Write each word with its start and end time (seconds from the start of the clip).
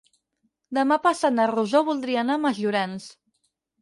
Demà 0.77 0.95
passat 1.03 1.35
na 1.39 1.47
Rosó 1.51 1.81
voldria 1.91 2.21
anar 2.25 2.39
a 2.39 2.43
Masllorenç. 2.47 3.07